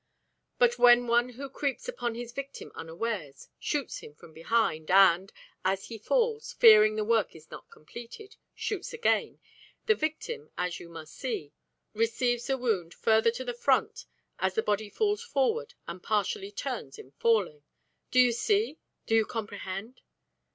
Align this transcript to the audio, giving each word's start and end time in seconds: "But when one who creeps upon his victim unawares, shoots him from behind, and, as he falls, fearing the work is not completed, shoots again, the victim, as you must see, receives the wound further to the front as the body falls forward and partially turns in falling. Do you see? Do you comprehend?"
"But 0.57 0.79
when 0.79 1.05
one 1.05 1.29
who 1.29 1.47
creeps 1.47 1.87
upon 1.87 2.15
his 2.15 2.31
victim 2.31 2.71
unawares, 2.73 3.49
shoots 3.59 3.99
him 3.99 4.15
from 4.15 4.33
behind, 4.33 4.89
and, 4.89 5.31
as 5.63 5.89
he 5.89 5.99
falls, 5.99 6.53
fearing 6.53 6.95
the 6.95 7.03
work 7.03 7.35
is 7.35 7.51
not 7.51 7.69
completed, 7.69 8.35
shoots 8.55 8.93
again, 8.93 9.39
the 9.85 9.93
victim, 9.93 10.49
as 10.57 10.79
you 10.79 10.89
must 10.89 11.13
see, 11.13 11.53
receives 11.93 12.47
the 12.47 12.57
wound 12.57 12.95
further 12.95 13.29
to 13.29 13.45
the 13.45 13.53
front 13.53 14.05
as 14.39 14.55
the 14.55 14.63
body 14.63 14.89
falls 14.89 15.21
forward 15.23 15.75
and 15.87 16.01
partially 16.01 16.51
turns 16.51 16.97
in 16.97 17.11
falling. 17.11 17.61
Do 18.09 18.19
you 18.19 18.31
see? 18.31 18.79
Do 19.05 19.13
you 19.13 19.27
comprehend?" 19.27 20.01